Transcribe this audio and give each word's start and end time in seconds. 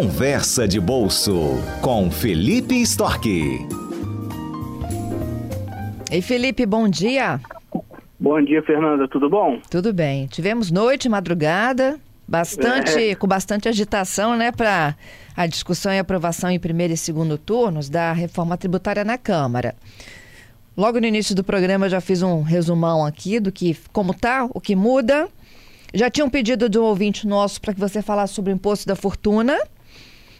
Conversa 0.00 0.66
de 0.66 0.80
Bolso 0.80 1.58
com 1.82 2.10
Felipe 2.10 2.74
Storck. 2.80 3.28
Ei, 6.10 6.22
Felipe, 6.22 6.64
bom 6.64 6.88
dia. 6.88 7.38
Bom 8.18 8.42
dia, 8.42 8.62
Fernanda, 8.62 9.06
tudo 9.06 9.28
bom? 9.28 9.60
Tudo 9.70 9.92
bem. 9.92 10.26
Tivemos 10.26 10.70
noite, 10.70 11.06
madrugada, 11.06 12.00
bastante, 12.26 13.10
é. 13.10 13.14
com 13.14 13.26
bastante 13.26 13.68
agitação, 13.68 14.38
né, 14.38 14.50
para 14.50 14.96
a 15.36 15.46
discussão 15.46 15.92
e 15.92 15.98
aprovação 15.98 16.50
em 16.50 16.58
primeiro 16.58 16.94
e 16.94 16.96
segundo 16.96 17.36
turnos 17.36 17.90
da 17.90 18.14
reforma 18.14 18.56
tributária 18.56 19.04
na 19.04 19.18
Câmara. 19.18 19.74
Logo 20.74 20.98
no 20.98 21.06
início 21.06 21.34
do 21.34 21.44
programa 21.44 21.84
eu 21.84 21.90
já 21.90 22.00
fiz 22.00 22.22
um 22.22 22.40
resumão 22.40 23.04
aqui 23.04 23.38
do 23.38 23.52
que 23.52 23.76
como 23.92 24.14
tá, 24.14 24.48
o 24.54 24.62
que 24.62 24.74
muda. 24.74 25.28
Já 25.92 26.08
tinha 26.08 26.24
um 26.24 26.30
pedido 26.30 26.70
de 26.70 26.78
um 26.78 26.84
ouvinte 26.84 27.26
nosso 27.26 27.60
para 27.60 27.74
que 27.74 27.80
você 27.80 28.00
falasse 28.00 28.32
sobre 28.32 28.50
o 28.50 28.54
imposto 28.54 28.86
da 28.86 28.96
fortuna. 28.96 29.58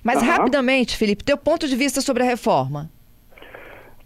Mas 0.03 0.21
uhum. 0.21 0.29
rapidamente, 0.29 0.97
Felipe, 0.97 1.25
teu 1.25 1.37
ponto 1.37 1.67
de 1.69 1.77
vista 1.77 2.01
sobre 2.01 2.23
a 2.23 2.27
reforma. 2.27 2.91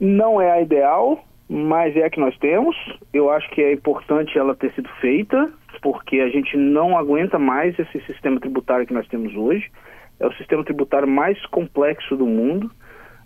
Não 0.00 0.40
é 0.40 0.50
a 0.50 0.60
ideal, 0.60 1.24
mas 1.48 1.96
é 1.96 2.04
a 2.04 2.10
que 2.10 2.20
nós 2.20 2.36
temos. 2.38 2.76
Eu 3.12 3.30
acho 3.30 3.48
que 3.50 3.62
é 3.62 3.72
importante 3.72 4.36
ela 4.36 4.54
ter 4.54 4.72
sido 4.74 4.88
feita, 5.00 5.50
porque 5.82 6.20
a 6.20 6.28
gente 6.28 6.56
não 6.56 6.96
aguenta 6.98 7.38
mais 7.38 7.78
esse 7.78 8.00
sistema 8.06 8.40
tributário 8.40 8.86
que 8.86 8.94
nós 8.94 9.06
temos 9.08 9.34
hoje. 9.36 9.70
É 10.18 10.26
o 10.26 10.32
sistema 10.34 10.64
tributário 10.64 11.08
mais 11.08 11.44
complexo 11.46 12.16
do 12.16 12.26
mundo. 12.26 12.70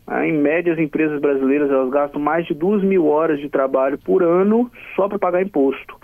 Ah, 0.06 0.26
em 0.26 0.32
média, 0.32 0.72
as 0.72 0.78
empresas 0.78 1.20
brasileiras 1.20 1.70
elas 1.70 1.90
gastam 1.90 2.20
mais 2.20 2.46
de 2.46 2.54
duas 2.54 2.82
mil 2.82 3.06
horas 3.06 3.38
de 3.40 3.48
trabalho 3.48 3.98
por 3.98 4.22
ano 4.22 4.70
só 4.96 5.06
para 5.06 5.18
pagar 5.18 5.42
imposto. 5.42 5.98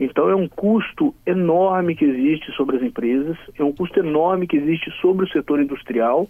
Então, 0.00 0.30
é 0.30 0.34
um 0.34 0.48
custo 0.48 1.14
enorme 1.26 1.94
que 1.94 2.06
existe 2.06 2.50
sobre 2.52 2.78
as 2.78 2.82
empresas, 2.82 3.36
é 3.58 3.62
um 3.62 3.70
custo 3.70 4.00
enorme 4.00 4.46
que 4.46 4.56
existe 4.56 4.90
sobre 4.92 5.26
o 5.26 5.28
setor 5.28 5.60
industrial. 5.60 6.26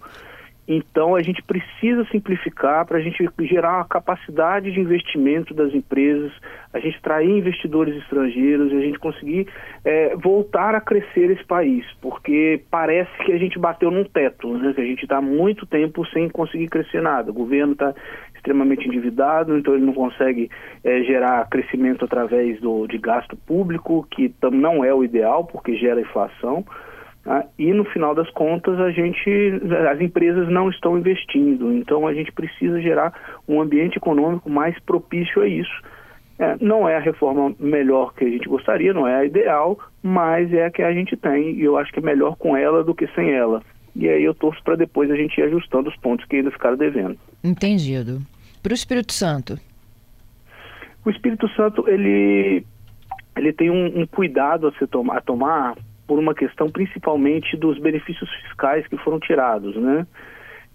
Então, 0.67 1.15
a 1.15 1.21
gente 1.21 1.41
precisa 1.41 2.05
simplificar 2.11 2.85
para 2.85 2.97
a 2.97 3.01
gente 3.01 3.27
gerar 3.41 3.77
uma 3.77 3.85
capacidade 3.85 4.71
de 4.71 4.79
investimento 4.79 5.53
das 5.53 5.73
empresas, 5.73 6.31
a 6.73 6.79
gente 6.79 6.97
atrair 6.97 7.29
investidores 7.29 7.95
estrangeiros 7.97 8.71
e 8.71 8.75
a 8.75 8.81
gente 8.81 8.99
conseguir 8.99 9.47
é, 9.83 10.15
voltar 10.15 10.75
a 10.75 10.81
crescer 10.81 11.31
esse 11.31 11.43
país, 11.43 11.85
porque 11.99 12.63
parece 12.69 13.11
que 13.25 13.31
a 13.31 13.37
gente 13.37 13.57
bateu 13.57 13.89
num 13.89 14.03
teto, 14.03 14.55
né? 14.57 14.73
que 14.73 14.81
a 14.81 14.85
gente 14.85 15.03
está 15.03 15.19
muito 15.19 15.65
tempo 15.65 16.05
sem 16.07 16.29
conseguir 16.29 16.67
crescer 16.67 17.01
nada. 17.01 17.31
O 17.31 17.33
governo 17.33 17.73
está 17.73 17.93
extremamente 18.41 18.87
endividado, 18.87 19.55
então 19.57 19.75
ele 19.75 19.85
não 19.85 19.93
consegue 19.93 20.49
é, 20.83 21.03
gerar 21.03 21.47
crescimento 21.47 22.03
através 22.03 22.59
do, 22.59 22.87
de 22.87 22.97
gasto 22.97 23.37
público, 23.37 24.05
que 24.09 24.33
não 24.51 24.83
é 24.83 24.93
o 24.93 25.03
ideal, 25.03 25.45
porque 25.45 25.77
gera 25.77 26.01
inflação. 26.01 26.65
Né? 27.23 27.45
E 27.57 27.71
no 27.71 27.85
final 27.85 28.15
das 28.15 28.29
contas 28.31 28.79
a 28.79 28.89
gente, 28.89 29.29
as 29.89 30.01
empresas 30.01 30.49
não 30.49 30.69
estão 30.69 30.97
investindo, 30.97 31.71
então 31.71 32.07
a 32.07 32.13
gente 32.13 32.31
precisa 32.31 32.81
gerar 32.81 33.13
um 33.47 33.61
ambiente 33.61 33.97
econômico 33.97 34.49
mais 34.49 34.77
propício 34.79 35.41
a 35.41 35.47
isso. 35.47 35.81
É, 36.39 36.57
não 36.59 36.89
é 36.89 36.97
a 36.97 36.99
reforma 36.99 37.53
melhor 37.59 38.15
que 38.15 38.25
a 38.25 38.29
gente 38.29 38.49
gostaria, 38.49 38.93
não 38.93 39.07
é 39.07 39.17
a 39.17 39.25
ideal, 39.25 39.77
mas 40.01 40.51
é 40.51 40.65
a 40.65 40.71
que 40.71 40.81
a 40.81 40.91
gente 40.91 41.15
tem 41.15 41.51
e 41.51 41.63
eu 41.63 41.77
acho 41.77 41.93
que 41.93 41.99
é 41.99 42.03
melhor 42.03 42.35
com 42.35 42.57
ela 42.57 42.83
do 42.83 42.95
que 42.95 43.05
sem 43.13 43.31
ela. 43.31 43.61
E 43.95 44.09
aí 44.09 44.23
eu 44.23 44.33
torço 44.33 44.63
para 44.63 44.75
depois 44.75 45.11
a 45.11 45.15
gente 45.15 45.37
ir 45.37 45.43
ajustando 45.43 45.89
os 45.89 45.97
pontos 45.97 46.25
que 46.25 46.37
ainda 46.37 46.49
ficaram 46.49 46.77
devendo. 46.77 47.19
Entendido. 47.43 48.21
Para 48.61 48.71
o 48.71 48.75
Espírito 48.75 49.13
Santo? 49.13 49.59
O 51.03 51.09
Espírito 51.09 51.47
Santo 51.49 51.87
ele 51.87 52.65
ele 53.35 53.53
tem 53.53 53.69
um, 53.69 54.01
um 54.01 54.05
cuidado 54.05 54.67
a, 54.67 54.71
se 54.73 54.85
tomar, 54.87 55.17
a 55.17 55.21
tomar 55.21 55.75
por 56.05 56.19
uma 56.19 56.35
questão 56.35 56.69
principalmente 56.69 57.55
dos 57.55 57.79
benefícios 57.79 58.29
fiscais 58.41 58.85
que 58.87 58.97
foram 58.97 59.19
tirados, 59.19 59.75
né? 59.75 60.05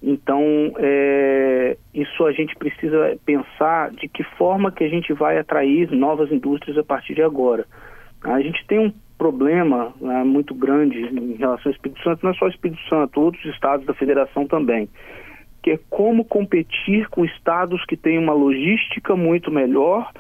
Então, 0.03 0.43
é, 0.79 1.77
isso 1.95 2.25
a 2.25 2.33
gente 2.33 2.55
precisa 2.57 3.19
pensar 3.25 3.91
de 3.93 4.09
que 4.09 4.23
forma 4.23 4.71
que 4.71 4.85
a 4.85 4.89
gente 4.89 5.13
vai 5.13 5.39
atrair 5.39 5.91
novas 5.91 6.31
indústrias 6.31 6.77
a 6.77 6.85
partir 6.85 7.15
de 7.15 7.23
agora. 7.23 7.67
A 8.23 8.41
gente 8.41 8.65
tem 8.67 8.79
um 8.79 8.93
problema 9.19 9.93
né, 10.01 10.23
muito 10.25 10.55
grande 10.55 10.99
em 10.99 11.35
relação 11.35 11.71
ao 11.71 11.75
Espírito 11.75 12.03
Santo, 12.03 12.23
não 12.23 12.31
é 12.31 12.35
só 12.35 12.45
o 12.45 12.51
Espírito 12.51 12.81
Santo, 12.89 13.21
outros 13.21 13.45
estados 13.47 13.87
da 13.87 13.95
federação 13.95 14.47
também, 14.47 14.89
que 15.67 15.73
é 15.73 15.81
como 15.91 16.25
competir 16.25 17.09
com 17.09 17.25
estados 17.25 17.85
que 17.87 17.97
têm 17.97 18.19
uma 18.19 18.33
logística 18.33 19.17
muito 19.17 19.51
melhor 19.51 20.13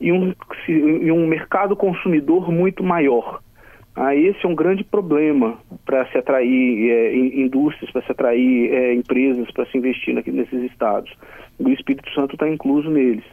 e 0.00 0.12
um, 0.12 0.32
e 0.68 1.10
um 1.10 1.26
mercado 1.26 1.74
consumidor 1.74 2.52
muito 2.52 2.84
maior. 2.84 3.40
Ah, 3.96 4.14
esse 4.14 4.46
é 4.46 4.48
um 4.48 4.54
grande 4.54 4.84
problema 4.84 5.58
para 5.84 6.06
se 6.06 6.16
atrair 6.16 6.88
é, 6.88 7.16
indústrias, 7.16 7.90
para 7.90 8.02
se 8.02 8.12
atrair 8.12 8.72
é, 8.72 8.94
empresas, 8.94 9.50
para 9.50 9.66
se 9.66 9.76
investir 9.76 10.16
aqui, 10.16 10.30
nesses 10.30 10.70
estados. 10.70 11.12
O 11.58 11.68
Espírito 11.70 12.08
Santo 12.14 12.36
está 12.36 12.48
incluso 12.48 12.88
neles. 12.88 13.24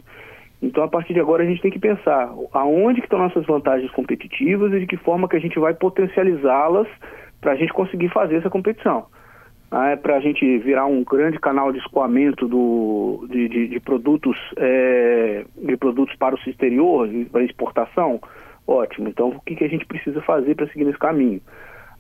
Então, 0.64 0.84
a 0.84 0.88
partir 0.88 1.14
de 1.14 1.20
agora, 1.20 1.44
a 1.44 1.46
gente 1.46 1.62
tem 1.62 1.70
que 1.70 1.78
pensar 1.78 2.34
aonde 2.52 3.00
que 3.00 3.06
estão 3.06 3.20
nossas 3.20 3.46
vantagens 3.46 3.92
competitivas 3.92 4.74
e 4.74 4.80
de 4.80 4.88
que 4.88 4.98
forma 4.98 5.30
que 5.30 5.36
a 5.36 5.40
gente 5.40 5.60
vai 5.60 5.76
potencializá-las 5.76 6.88
para 7.40 7.52
a 7.52 7.56
gente 7.56 7.72
conseguir 7.72 8.10
fazer 8.10 8.38
essa 8.38 8.50
competição. 8.50 9.06
Ah, 9.72 9.92
é 9.92 9.96
para 9.96 10.18
a 10.18 10.20
gente 10.20 10.58
virar 10.60 10.88
um 10.88 11.04
grande 11.04 11.40
canal 11.40 11.72
de 11.72 11.78
escoamento 11.78 12.48
do, 12.48 13.28
de, 13.30 13.48
de, 13.48 13.68
de 13.68 13.80
produtos 13.80 14.36
é, 14.58 15.46
de 15.58 15.78
produtos 15.78 16.16
para 16.16 16.36
o 16.36 16.40
exterior, 16.50 17.08
para 17.32 17.44
exportação, 17.44 18.20
Ótimo. 18.70 19.10
Então, 19.10 19.30
o 19.30 19.42
que, 19.42 19.56
que 19.56 19.64
a 19.64 19.68
gente 19.68 19.84
precisa 19.84 20.22
fazer 20.22 20.54
para 20.54 20.68
seguir 20.68 20.86
nesse 20.86 21.00
caminho? 21.00 21.42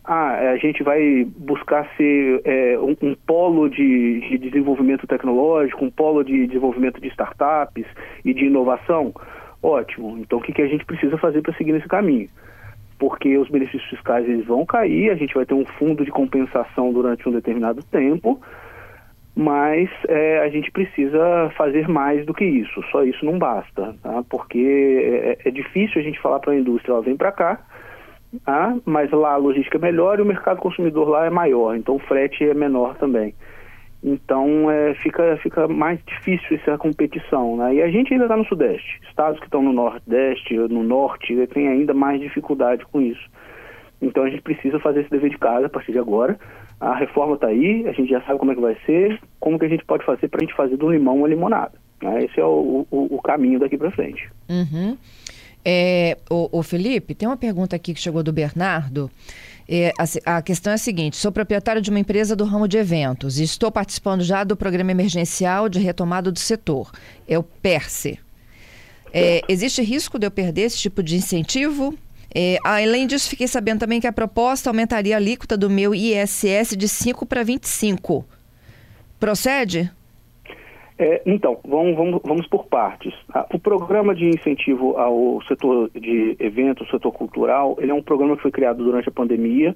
Ah, 0.06 0.52
a 0.52 0.58
gente 0.58 0.84
vai 0.84 1.25
buscar 1.35 1.90
ser 1.97 2.41
é, 2.46 2.78
um, 2.78 2.96
um, 3.02 3.16
polo 3.25 3.68
de, 3.68 4.19
de, 4.19 4.38
desenvolvimento 4.38 5.08
tecnológico, 5.08 5.84
um 5.84 5.90
polo 5.90 6.24
de 6.24 6.46
desenvolvimento 6.46 7.02
de 7.02 7.08
startups 7.08 7.88
e 8.24 8.35
de 8.35 8.46
inovação? 8.46 9.12
Ótimo. 9.63 10.16
Então, 10.19 10.38
o 10.38 10.41
que, 10.44 10.53
que 10.53 10.62
a 10.62 10.68
gente 10.68 10.85
precisa 10.85 11.18
fazer 11.18 11.41
para 11.41 11.56
seguir 11.56 11.74
nesse 11.74 11.88
caminho? 11.88 12.29
Porque 13.00 13.38
os 13.38 13.50
benefícios 13.50 13.90
fiscais 13.90 14.28
eles 14.28 14.46
vão 14.46 14.66
cair, 14.66 15.10
a 15.10 15.16
gente 15.16 15.34
vai 15.34 15.46
ter 15.46 15.54
um 15.54 15.66
fundo 15.66 16.06
de 16.06 16.12
compensação 16.12 16.92
durante 16.94 17.28
um 17.28 17.32
determinado 17.32 17.82
tempo, 17.84 18.40
mas 19.36 19.90
é, 20.10 20.40
a 20.40 20.50
gente 20.50 20.70
precisa 20.70 21.50
fazer 21.56 21.88
mais 21.88 22.26
do 22.26 22.34
que 22.34 22.44
isso. 22.44 22.84
Só 22.92 23.04
isso 23.04 23.26
não 23.26 23.40
basta, 23.40 23.96
tá? 24.04 24.22
porque 24.30 25.38
é, 25.42 25.48
é 25.48 25.52
difícil 25.52 26.02
a 26.02 26.04
gente 26.04 26.20
falar 26.20 26.40
para 26.40 26.52
a 26.52 26.58
indústria, 26.58 26.92
ela 26.92 27.02
vem 27.02 27.16
para 27.16 27.32
cá, 27.32 27.59
tá? 28.46 28.76
mas 28.86 29.09
lá 29.12 29.32
a 29.34 29.38
logística 29.38 29.78
é 29.78 29.82
melhor 29.82 30.20
e 30.20 30.22
o 30.22 30.26
mercado 30.26 30.59
consumidor 30.59 31.08
lá 31.08 31.26
é 31.26 31.30
maior, 31.30 31.78
então 31.78 31.96
o 31.96 32.00
frete 32.00 32.44
é 32.44 32.54
menor 32.54 32.98
também. 32.98 33.34
Então 34.04 34.72
é, 34.72 34.94
fica, 34.96 35.38
fica 35.38 35.68
mais 35.68 36.00
difícil 36.06 36.58
essa 36.58 36.78
competição. 36.78 37.58
Né? 37.58 37.76
E 37.76 37.82
a 37.82 37.90
gente 37.90 38.14
ainda 38.14 38.26
está 38.26 38.38
no 38.38 38.46
Sudeste. 38.46 39.00
Estados 39.10 39.40
que 39.40 39.46
estão 39.46 39.62
no 39.62 39.74
Nordeste, 39.74 40.56
no 40.56 40.84
Norte, 40.84 41.36
têm 41.48 41.68
ainda 41.68 41.94
mais 41.94 42.20
dificuldade 42.20 42.86
com 42.86 43.02
isso. 43.02 43.30
Então 44.02 44.24
a 44.24 44.30
gente 44.30 44.42
precisa 44.42 44.80
fazer 44.80 45.02
esse 45.02 45.09
dever 45.09 45.30
de 45.30 45.38
casa 45.38 45.66
a 45.66 45.70
partir 45.70 45.92
de 45.92 46.00
agora 46.00 46.40
a 46.80 46.96
reforma 46.96 47.36
está 47.36 47.48
aí, 47.48 47.86
a 47.88 47.92
gente 47.92 48.09
já 48.09 48.22
sabe 48.22 48.40
como 48.40 48.52
é 48.52 48.56
que 48.56 48.62
vai 48.62 48.78
ser, 48.86 49.20
como 49.40 49.59
que 49.59 49.66
a 49.66 49.70
gente 49.70 49.84
pode 49.84 50.06
fazer 50.06 50.30
para 50.30 50.40
a 50.40 50.46
gente 50.46 50.56
fazer 50.56 50.78
do 50.78 50.90
limão 50.90 51.18
uma 51.18 51.28
limonada. 51.28 51.74
Né? 52.02 52.24
Esse 52.24 52.40
é 52.40 52.46
o, 52.46 52.88
o, 52.90 53.16
o 53.16 53.22
caminho 53.22 53.59
daqui 53.59 53.78
para 53.78 53.92
frente. 53.92 54.30
Uhum. 54.48 54.98
É, 55.66 56.18
o, 56.30 56.59
o, 56.59 56.64
Felipe, 56.64 57.14
tem 57.14 57.28
uma 57.28 57.36
pergunta 57.36 57.76
aqui 57.76 57.94
que 57.94 58.00
chegou 58.00 58.24
do 58.24 58.32
Bernardo. 58.32 59.12
É, 59.72 59.94
a, 60.00 60.38
a, 60.38 60.41
questão 60.41 60.72
é 60.72 60.74
a 60.74 60.80
seguinte: 60.80 61.16
sou 61.16 61.31
proprietário 61.31 61.80
de 61.80 61.91
uma 61.91 62.00
empresa 62.00 62.35
do 62.35 62.44
ramo 62.44 62.68
de 62.68 62.75
eventos 62.75 63.38
e 63.40 63.44
estou 63.44 63.72
participando 63.72 64.24
já 64.24 64.44
do 64.44 64.57
programa 64.57 64.90
emergencial 64.90 65.69
de 65.69 65.78
retomada 65.78 66.31
do 66.31 66.40
setor. 66.40 66.91
É 67.28 67.38
o 67.38 67.44
PERSE. 67.44 68.18
É, 69.13 69.44
existe 69.47 69.84
risco 69.84 70.18
de 70.18 70.25
eu 70.25 70.31
perder 70.31 70.62
esse 70.63 70.78
tipo 70.78 71.03
de 71.03 71.16
incentivo? 71.16 71.96
É, 72.34 72.58
além 72.63 73.06
disso, 73.06 73.29
fiquei 73.29 73.47
sabendo 73.47 73.79
também 73.79 74.02
que 74.02 74.08
a 74.08 74.13
proposta 74.13 74.72
aumentaria 74.72 75.16
a 75.16 75.19
alíquota 75.19 75.56
do 75.56 75.70
meu 75.70 75.94
ISS 75.94 76.76
de 76.76 76.88
5 76.88 77.26
para 77.28 77.44
25. 77.44 78.26
Procede? 79.20 79.91
É, 81.01 81.22
então, 81.25 81.57
vamos, 81.66 81.96
vamos, 81.96 82.22
vamos 82.25 82.47
por 82.47 82.66
partes. 82.66 83.13
Ah, 83.34 83.46
o 83.53 83.57
programa 83.57 84.13
de 84.13 84.28
incentivo 84.28 84.97
ao 84.97 85.41
setor 85.43 85.90
de 85.91 86.35
eventos, 86.37 86.90
setor 86.90 87.13
cultural, 87.13 87.78
ele 87.79 87.91
é 87.91 87.93
um 87.93 88.03
programa 88.03 88.35
que 88.35 88.41
foi 88.41 88.51
criado 88.51 88.84
durante 88.84 89.07
a 89.07 89.11
pandemia 89.11 89.73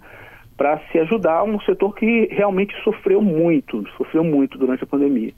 para 0.57 0.79
se 0.91 0.99
ajudar 0.99 1.45
um 1.45 1.57
setor 1.61 1.95
que 1.95 2.27
realmente 2.29 2.75
sofreu 2.83 3.21
muito, 3.21 3.87
sofreu 3.97 4.21
muito 4.21 4.57
durante 4.57 4.83
a 4.83 4.87
pandemia. 4.87 5.31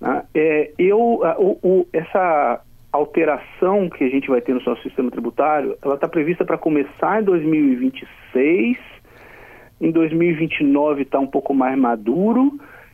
Ah, 0.00 0.22
é, 0.32 0.70
eu, 0.78 1.20
ah, 1.24 1.34
o, 1.36 1.58
o, 1.64 1.88
essa 1.92 2.62
alteração 2.92 3.90
que 3.90 4.04
a 4.04 4.08
gente 4.08 4.28
vai 4.28 4.40
ter 4.40 4.54
no 4.54 4.62
nosso 4.62 4.82
sistema 4.82 5.10
tributário, 5.10 5.76
ela 5.82 5.96
está 5.96 6.08
prevista 6.08 6.44
para 6.44 6.56
começar 6.56 7.20
em 7.20 7.24
2026, 7.24 8.78
em 9.80 9.90
2029 9.90 11.02
está 11.02 11.18
um 11.18 11.26
pouco 11.26 11.52
mais 11.52 11.76
maduro, 11.76 12.52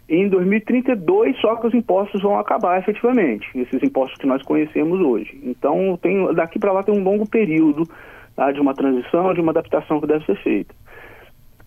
em 0.09 0.29
2032 0.29 1.39
só 1.41 1.57
que 1.57 1.67
os 1.67 1.75
impostos 1.75 2.21
vão 2.23 2.39
acabar 2.39 2.79
efetivamente, 2.79 3.47
esses 3.55 3.83
impostos 3.83 4.19
que 4.19 4.27
nós 4.27 4.43
conhecemos 4.43 5.01
hoje. 5.01 5.39
Então, 5.43 5.99
tem, 6.01 6.33
daqui 6.35 6.59
para 6.59 6.73
lá 6.73 6.83
tem 6.83 6.95
um 6.95 7.03
longo 7.03 7.29
período 7.29 7.89
tá, 8.37 8.53
de 8.53 8.61
uma 8.61 8.75
transição, 8.75 9.33
de 9.33 9.41
uma 9.41 9.53
adaptação 9.53 10.01
que 10.01 10.07
deve 10.07 10.25
ser 10.27 10.37
feita. 10.43 10.75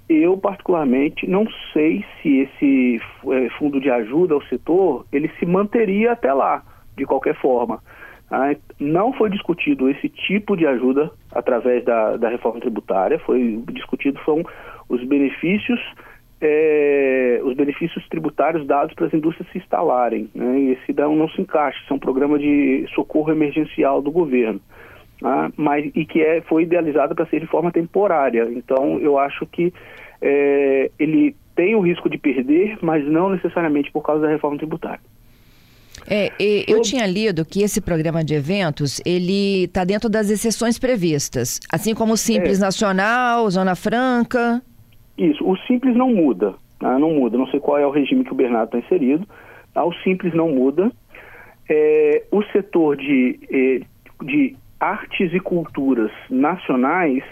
eu 0.08 0.38
particularmente 0.38 1.28
não 1.28 1.48
sei 1.74 2.06
se 2.22 2.38
esse 2.40 3.02
é, 3.32 3.50
fundo 3.58 3.80
de 3.80 3.90
ajuda 3.90 4.36
ao 4.36 4.44
setor 4.44 5.06
ele 5.12 5.30
se 5.40 5.46
manteria 5.46 6.12
até 6.12 6.32
lá 6.32 6.64
de 6.96 7.06
qualquer 7.06 7.36
forma. 7.36 7.82
Ah, 8.30 8.54
não 8.78 9.14
foi 9.14 9.30
discutido 9.30 9.90
esse 9.90 10.10
tipo 10.10 10.58
de 10.58 10.68
ajuda 10.68 11.10
através 11.32 11.84
da, 11.86 12.18
da 12.18 12.28
reforma 12.30 12.60
tributária, 12.60 13.18
foi 13.20 13.64
discutido 13.72 14.20
foram 14.20 14.44
os 14.90 15.04
benefícios 15.06 15.80
é, 16.40 17.42
os 17.44 17.56
benefícios 17.56 18.08
tributários 18.10 18.66
dados 18.66 18.94
para 18.94 19.08
as 19.08 19.14
indústrias 19.14 19.50
se 19.52 19.58
instalarem. 19.58 20.30
Né? 20.34 20.60
E 20.60 20.72
esse 20.72 20.94
não, 20.94 21.16
não 21.16 21.30
se 21.30 21.42
encaixa, 21.42 21.80
isso 21.84 21.94
é 21.94 21.96
um 21.96 22.00
programa 22.00 22.38
de 22.38 22.86
socorro 22.94 23.32
emergencial 23.32 24.02
do 24.02 24.12
governo. 24.12 24.62
Né? 25.22 25.52
Mas, 25.58 25.92
e 25.96 26.06
que 26.06 26.22
é, 26.22 26.42
foi 26.42 26.64
idealizado 26.64 27.16
para 27.16 27.26
ser 27.26 27.40
de 27.40 27.48
forma 27.48 27.72
temporária. 27.72 28.48
Então, 28.52 29.00
eu 29.00 29.18
acho 29.18 29.46
que 29.48 29.74
é, 30.22 30.92
ele 31.00 31.36
tem 31.56 31.76
o 31.76 31.82
risco 31.82 32.10
de 32.10 32.18
perder, 32.18 32.78
mas 32.82 33.04
não 33.06 33.30
necessariamente 33.30 33.92
por 33.92 34.04
causa 34.04 34.22
da 34.22 34.30
reforma 34.30 34.58
tributária. 34.58 35.02
É, 36.10 36.32
eu 36.68 36.82
tinha 36.82 37.06
lido 37.06 37.44
que 37.44 37.64
esse 37.64 37.82
programa 37.82 38.24
de 38.24 38.34
eventos 38.34 39.02
ele 39.04 39.64
está 39.64 39.84
dentro 39.84 40.08
das 40.08 40.30
exceções 40.30 40.80
previstas, 40.80 41.60
assim 41.70 41.94
como 41.94 42.14
o 42.14 42.18
Simples 42.18 42.60
é. 42.60 42.62
Nacional, 42.62 43.50
Zona 43.50 43.76
Franca. 43.76 44.62
Isso, 45.18 45.44
o 45.44 45.58
Simples 45.60 45.96
não 45.96 46.14
muda, 46.14 46.54
né? 46.82 46.98
não 46.98 47.12
muda. 47.12 47.38
Não 47.38 47.48
sei 47.48 47.60
qual 47.60 47.78
é 47.78 47.86
o 47.86 47.92
regime 47.92 48.24
que 48.24 48.32
o 48.32 48.36
Bernardo 48.36 48.78
está 48.78 48.80
inserido. 48.80 49.28
Tá? 49.74 49.84
O 49.84 49.94
Simples 49.96 50.34
não 50.34 50.50
muda. 50.50 50.92
É, 51.70 52.24
o 52.32 52.44
setor 52.44 52.96
de, 52.96 53.40
é, 53.50 54.26
de 54.26 54.56
artes 54.80 55.34
e 55.34 55.40
culturas 55.40 56.12
nacionais 56.30 57.24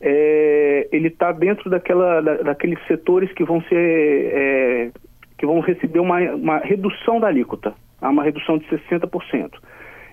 é, 0.00 0.86
ele 0.92 1.08
está 1.08 1.32
dentro 1.32 1.70
daquela, 1.70 2.20
da, 2.20 2.36
daqueles 2.36 2.78
setores 2.86 3.32
que 3.32 3.42
vão 3.42 3.62
ser 3.62 3.74
é, 3.76 4.90
que 5.38 5.46
vão 5.46 5.60
receber 5.60 5.98
uma, 5.98 6.20
uma 6.34 6.58
redução 6.58 7.18
da 7.18 7.28
alíquota, 7.28 7.74
tá? 8.00 8.08
uma 8.08 8.22
redução 8.22 8.58
de 8.58 8.66
60%. 8.66 9.50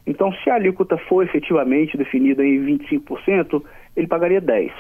Então, 0.08 0.34
se 0.34 0.50
a 0.50 0.56
alíquota 0.56 0.98
for 0.98 1.24
efetivamente 1.24 1.98
definida 1.98 2.44
em 2.44 2.66
25%, 2.66 3.63
ele 3.96 4.08
pagaria 4.08 4.42
10%. 4.42 4.72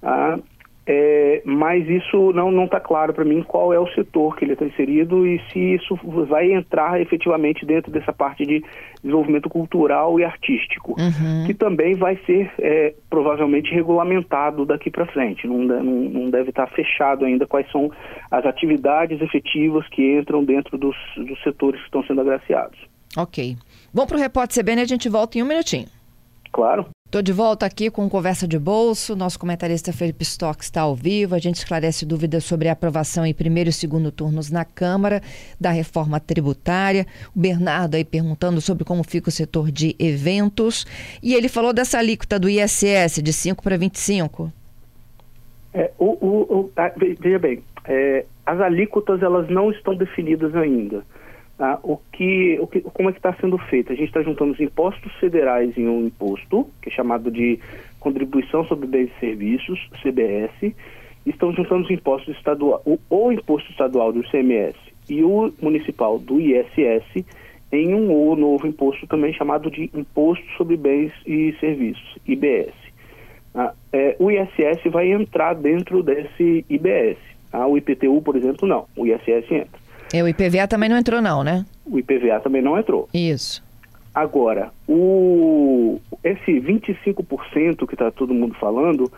Tá? 0.00 0.38
É, 0.86 1.40
mas 1.46 1.88
isso 1.88 2.32
não 2.32 2.64
está 2.64 2.78
claro 2.78 3.14
para 3.14 3.24
mim 3.24 3.42
qual 3.42 3.72
é 3.72 3.78
o 3.78 3.88
setor 3.94 4.36
que 4.36 4.44
ele 4.44 4.52
está 4.52 4.66
inserido 4.66 5.26
e 5.26 5.40
se 5.50 5.58
isso 5.58 5.98
vai 6.28 6.52
entrar 6.52 7.00
efetivamente 7.00 7.64
dentro 7.64 7.90
dessa 7.90 8.12
parte 8.12 8.44
de 8.44 8.62
desenvolvimento 9.02 9.48
cultural 9.48 10.20
e 10.20 10.24
artístico, 10.24 10.94
uhum. 10.98 11.46
que 11.46 11.54
também 11.54 11.94
vai 11.94 12.18
ser 12.26 12.52
é, 12.58 12.94
provavelmente 13.08 13.72
regulamentado 13.72 14.66
daqui 14.66 14.90
para 14.90 15.06
frente. 15.06 15.46
Não, 15.46 15.58
não, 15.58 15.82
não 15.82 16.30
deve 16.30 16.50
estar 16.50 16.66
tá 16.66 16.72
fechado 16.74 17.24
ainda 17.24 17.46
quais 17.46 17.70
são 17.70 17.90
as 18.30 18.44
atividades 18.44 19.22
efetivas 19.22 19.88
que 19.88 20.18
entram 20.18 20.44
dentro 20.44 20.76
dos, 20.76 20.96
dos 21.16 21.42
setores 21.42 21.80
que 21.80 21.86
estão 21.86 22.04
sendo 22.04 22.20
agraciados. 22.20 22.78
Ok. 23.16 23.56
Bom, 23.92 24.06
para 24.06 24.18
o 24.18 24.20
Repórter 24.20 24.62
CBN 24.62 24.82
a 24.82 24.86
gente 24.86 25.08
volta 25.08 25.38
em 25.38 25.42
um 25.42 25.46
minutinho. 25.46 25.86
Claro. 26.52 26.86
Estou 27.14 27.22
de 27.22 27.32
volta 27.32 27.64
aqui 27.64 27.92
com 27.92 28.10
Conversa 28.10 28.44
de 28.48 28.58
Bolso. 28.58 29.14
Nosso 29.14 29.38
comentarista 29.38 29.92
Felipe 29.92 30.24
Stock 30.24 30.64
está 30.64 30.80
ao 30.80 30.96
vivo. 30.96 31.36
A 31.36 31.38
gente 31.38 31.54
esclarece 31.54 32.04
dúvidas 32.04 32.42
sobre 32.42 32.68
a 32.68 32.72
aprovação 32.72 33.24
em 33.24 33.32
primeiro 33.32 33.70
e 33.70 33.72
segundo 33.72 34.10
turnos 34.10 34.50
na 34.50 34.64
Câmara 34.64 35.20
da 35.60 35.70
reforma 35.70 36.18
tributária. 36.18 37.06
O 37.32 37.38
Bernardo 37.38 37.94
aí 37.94 38.04
perguntando 38.04 38.60
sobre 38.60 38.82
como 38.82 39.04
fica 39.04 39.28
o 39.28 39.30
setor 39.30 39.70
de 39.70 39.94
eventos. 39.96 40.84
E 41.22 41.34
ele 41.34 41.48
falou 41.48 41.72
dessa 41.72 41.98
alíquota 41.98 42.36
do 42.36 42.48
ISS 42.48 43.22
de 43.22 43.32
5 43.32 43.62
para 43.62 43.78
25. 43.78 44.52
É, 45.72 45.92
o, 45.96 46.06
o, 46.06 46.40
o, 46.58 46.70
veja 47.20 47.38
bem, 47.38 47.62
é, 47.84 48.24
as 48.44 48.58
alíquotas 48.58 49.22
elas 49.22 49.48
não 49.48 49.70
estão 49.70 49.94
definidas 49.94 50.52
ainda. 50.56 51.04
Ah, 51.58 51.78
o 51.82 51.98
que, 52.12 52.58
o 52.60 52.66
que, 52.66 52.80
como 52.80 53.08
é 53.08 53.12
que 53.12 53.18
está 53.18 53.32
sendo 53.34 53.56
feito? 53.58 53.92
A 53.92 53.94
gente 53.94 54.08
está 54.08 54.22
juntando 54.22 54.52
os 54.52 54.60
impostos 54.60 55.12
federais 55.14 55.76
em 55.78 55.88
um 55.88 56.06
imposto, 56.06 56.68
que 56.82 56.88
é 56.88 56.92
chamado 56.92 57.30
de 57.30 57.60
Contribuição 58.00 58.64
sobre 58.66 58.88
Bens 58.88 59.10
e 59.16 59.20
Serviços, 59.20 59.78
CBS, 60.02 60.74
estão 61.24 61.52
juntando 61.52 61.84
os 61.84 61.90
impostos 61.90 62.36
estaduais, 62.36 62.82
o, 62.84 62.98
o 63.08 63.32
imposto 63.32 63.70
estadual 63.70 64.12
do 64.12 64.20
ICMS 64.20 64.76
e 65.08 65.22
o 65.22 65.52
municipal 65.60 66.18
do 66.18 66.40
ISS 66.40 67.24
em 67.72 67.94
um 67.94 68.10
ou 68.10 68.36
novo 68.36 68.66
imposto 68.66 69.06
também 69.06 69.32
chamado 69.32 69.70
de 69.70 69.90
Imposto 69.94 70.44
sobre 70.56 70.76
Bens 70.76 71.12
e 71.26 71.54
Serviços, 71.60 72.18
IBS. 72.26 72.74
Ah, 73.54 73.72
é, 73.92 74.16
o 74.18 74.30
ISS 74.30 74.90
vai 74.90 75.12
entrar 75.12 75.54
dentro 75.54 76.02
desse 76.02 76.64
IBS. 76.68 77.18
Ah, 77.52 77.66
o 77.66 77.76
IPTU, 77.76 78.20
por 78.22 78.36
exemplo, 78.36 78.68
não. 78.68 78.86
O 78.96 79.06
ISS 79.06 79.50
entra. 79.50 79.83
É, 80.14 80.22
o 80.22 80.28
IPVA 80.28 80.68
também 80.68 80.88
não 80.88 80.96
entrou, 80.96 81.20
não, 81.20 81.42
né? 81.42 81.66
O 81.84 81.98
IPVA 81.98 82.38
também 82.38 82.62
não 82.62 82.78
entrou. 82.78 83.08
Isso. 83.12 83.64
Agora, 84.14 84.70
o, 84.88 86.00
esse 86.22 86.52
25% 86.52 87.84
que 87.84 87.94
está 87.94 88.12
todo 88.12 88.32
mundo 88.32 88.54
falando 88.54 89.10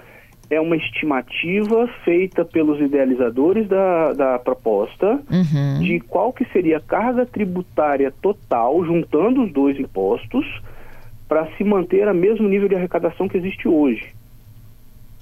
é 0.49 0.59
uma 0.59 0.75
estimativa 0.75 1.87
feita 2.03 2.47
pelos 2.47 2.81
idealizadores 2.81 3.69
da, 3.69 4.15
da 4.15 4.39
proposta 4.39 5.21
uhum. 5.31 5.81
de 5.81 6.01
qual 6.01 6.33
que 6.33 6.47
seria 6.47 6.79
a 6.79 6.81
carga 6.81 7.27
tributária 7.27 8.11
total, 8.23 8.83
juntando 8.83 9.43
os 9.43 9.53
dois 9.53 9.79
impostos, 9.79 10.47
para 11.29 11.47
se 11.59 11.65
manter 11.65 12.09
a 12.09 12.15
mesmo 12.15 12.49
nível 12.49 12.69
de 12.69 12.75
arrecadação 12.75 13.29
que 13.29 13.37
existe 13.37 13.69
hoje. 13.69 14.15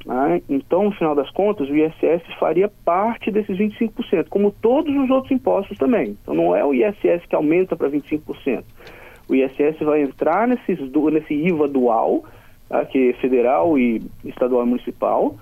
Né? 0.04 0.42
Então, 0.48 0.84
no 0.84 0.92
final 0.92 1.14
das 1.14 1.30
contas, 1.30 1.68
o 1.68 1.74
ISS 1.74 2.22
faria 2.38 2.70
parte 2.84 3.30
desses 3.30 3.56
25%, 3.56 4.28
como 4.28 4.50
todos 4.50 4.94
os 4.94 5.08
outros 5.10 5.32
impostos 5.32 5.78
também. 5.78 6.16
Então, 6.22 6.34
não 6.34 6.54
é 6.54 6.64
o 6.64 6.74
ISS 6.74 7.24
que 7.28 7.34
aumenta 7.34 7.74
para 7.74 7.88
25%. 7.88 8.64
O 9.28 9.34
ISS 9.34 9.78
vai 9.80 10.02
entrar 10.02 10.46
nesses, 10.46 10.78
nesse 11.12 11.34
IVA 11.34 11.66
dual, 11.66 12.24
tá? 12.68 12.84
que 12.84 13.10
é 13.10 13.12
federal 13.14 13.78
e 13.78 14.02
estadual 14.24 14.64
e 14.64 14.68
municipal, 14.68 15.36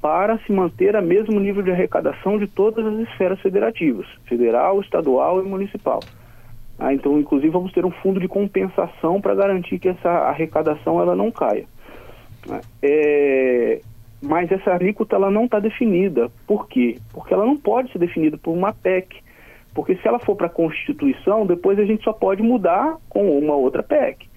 para 0.00 0.36
se 0.38 0.52
manter 0.52 0.96
a 0.96 1.00
mesmo 1.00 1.38
nível 1.38 1.62
de 1.62 1.70
arrecadação 1.70 2.36
de 2.36 2.48
todas 2.48 2.84
as 2.84 3.08
esferas 3.08 3.40
federativas, 3.40 4.06
federal, 4.26 4.80
estadual 4.80 5.40
e 5.40 5.48
municipal. 5.48 6.00
Ah, 6.76 6.92
então, 6.92 7.16
inclusive, 7.20 7.52
vamos 7.52 7.70
ter 7.72 7.84
um 7.84 7.92
fundo 7.92 8.18
de 8.18 8.26
compensação 8.26 9.20
para 9.20 9.36
garantir 9.36 9.78
que 9.78 9.88
essa 9.88 10.08
arrecadação 10.08 11.00
ela 11.00 11.14
não 11.14 11.30
caia. 11.30 11.66
É, 12.82 13.80
mas 14.22 14.50
essa 14.52 14.72
alíquota 14.72 15.16
ela 15.16 15.30
não 15.30 15.46
está 15.46 15.58
definida. 15.58 16.30
Por 16.46 16.68
quê? 16.68 16.98
Porque 17.12 17.34
ela 17.34 17.44
não 17.44 17.56
pode 17.56 17.90
ser 17.90 17.98
definida 17.98 18.38
por 18.38 18.52
uma 18.52 18.72
PEC. 18.72 19.20
Porque 19.74 19.96
se 19.96 20.06
ela 20.06 20.18
for 20.18 20.36
para 20.36 20.46
a 20.46 20.50
Constituição, 20.50 21.44
depois 21.44 21.78
a 21.78 21.84
gente 21.84 22.04
só 22.04 22.12
pode 22.12 22.42
mudar 22.42 22.98
com 23.08 23.38
uma 23.38 23.54
outra 23.54 23.82
PEC. 23.82 24.28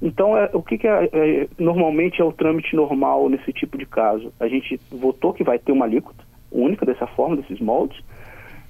Então, 0.00 0.36
é, 0.36 0.50
o 0.52 0.62
que, 0.62 0.78
que 0.78 0.86
é, 0.86 1.10
é, 1.12 1.48
normalmente 1.58 2.20
é 2.20 2.24
o 2.24 2.32
trâmite 2.32 2.74
normal 2.74 3.28
nesse 3.28 3.52
tipo 3.52 3.76
de 3.76 3.86
caso? 3.86 4.32
A 4.40 4.48
gente 4.48 4.80
votou 4.90 5.32
que 5.32 5.44
vai 5.44 5.58
ter 5.58 5.72
uma 5.72 5.84
alíquota 5.84 6.24
única 6.50 6.86
dessa 6.86 7.06
forma, 7.06 7.36
desses 7.36 7.60
moldes. 7.60 7.98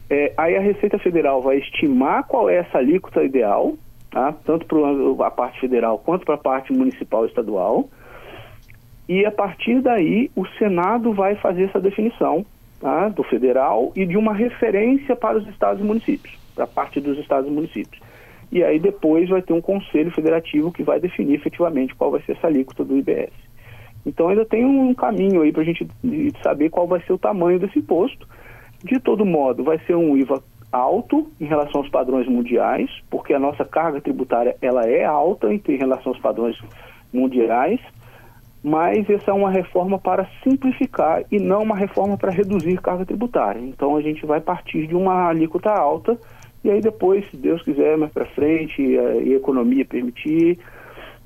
É, 0.09 0.33
aí 0.37 0.57
a 0.57 0.61
Receita 0.61 0.99
Federal 0.99 1.43
vai 1.43 1.59
estimar 1.59 2.25
qual 2.25 2.49
é 2.49 2.57
essa 2.57 2.79
alíquota 2.79 3.23
ideal, 3.25 3.75
tá? 4.11 4.33
tanto 4.45 4.67
para 4.67 5.27
a 5.27 5.31
parte 5.31 5.61
federal 5.61 5.99
quanto 5.99 6.25
para 6.25 6.37
a 6.37 6.39
parte 6.39 6.73
municipal 6.73 7.25
e 7.25 7.29
estadual 7.29 7.89
e 9.09 9.25
a 9.25 9.31
partir 9.31 9.81
daí 9.81 10.31
o 10.35 10.45
Senado 10.59 11.13
vai 11.13 11.37
fazer 11.37 11.65
essa 11.65 11.81
definição 11.81 12.45
tá, 12.81 13.09
do 13.09 13.23
federal 13.23 13.93
e 13.95 14.05
de 14.05 14.17
uma 14.17 14.35
referência 14.35 15.15
para 15.15 15.39
os 15.39 15.47
estados 15.49 15.81
e 15.81 15.85
municípios, 15.85 16.37
para 16.55 16.65
a 16.65 16.69
parte 16.69 17.01
dos 17.01 17.19
estados 17.19 17.49
e 17.49 17.53
municípios. 17.53 18.01
E 18.51 18.63
aí 18.63 18.79
depois 18.79 19.29
vai 19.29 19.43
ter 19.43 19.53
um 19.53 19.61
conselho 19.61 20.11
federativo 20.11 20.73
que 20.73 20.83
vai 20.83 21.01
definir 21.01 21.35
efetivamente 21.35 21.95
qual 21.95 22.11
vai 22.11 22.21
ser 22.23 22.33
essa 22.33 22.47
alíquota 22.47 22.85
do 22.85 22.97
IBS. 22.97 23.33
Então 24.05 24.29
ainda 24.29 24.45
tem 24.45 24.65
um 24.65 24.95
caminho 24.95 25.43
aí 25.43 25.53
para 25.53 25.63
a 25.63 25.65
gente 25.65 25.87
saber 26.43 26.71
qual 26.71 26.87
vai 26.87 27.01
ser 27.03 27.13
o 27.13 27.19
tamanho 27.19 27.59
desse 27.59 27.79
imposto. 27.79 28.27
De 28.85 29.01
todo 29.01 29.25
modo, 29.25 29.65
vai 29.65 29.79
ser 29.81 29.97
um 29.97 30.17
IVA 30.17 30.43
alto 30.71 31.29
em 31.41 31.45
relação 31.45 31.81
aos 31.81 31.91
padrões 31.91 32.29
mundiais, 32.29 32.91
porque 33.11 33.33
a 33.33 33.39
nossa 33.39 33.65
carga 33.65 34.01
tributária 34.01 34.57
ela 34.61 34.83
é 34.83 35.05
alta 35.05 35.53
em 35.53 35.61
relação 35.77 36.13
aos 36.13 36.21
padrões 36.21 36.57
mundiais 37.13 37.81
mas 38.67 39.09
essa 39.09 39.31
é 39.31 39.33
uma 39.33 39.49
reforma 39.49 39.97
para 39.97 40.29
simplificar 40.43 41.23
e 41.31 41.39
não 41.39 41.63
uma 41.63 41.77
reforma 41.77 42.17
para 42.17 42.33
reduzir 42.33 42.81
carga 42.81 43.07
tributária. 43.07 43.61
Então 43.61 43.97
a 43.97 44.03
gente 44.03 44.27
vai 44.27 44.41
partir 44.41 44.89
de 44.89 44.95
uma 44.97 45.29
alíquota 45.29 45.71
alta 45.71 46.19
e 46.65 46.71
aí 46.71 46.81
depois, 46.81 47.25
se 47.31 47.37
Deus 47.37 47.63
quiser, 47.63 47.97
mais 47.97 48.11
para 48.11 48.27
frente 48.27 48.83
e 48.83 48.99
a, 48.99 49.37
economia 49.37 49.85
permitir, 49.85 50.59